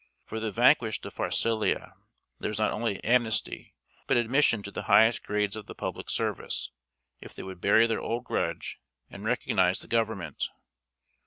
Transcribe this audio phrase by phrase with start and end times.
[0.25, 1.93] For the vanquished of Pharsalia
[2.39, 3.75] there was not only amnesty,
[4.07, 6.71] but admission to the highest grades of the public service,
[7.19, 8.79] if they would bury their old grudge
[9.11, 10.49] and recognize the government.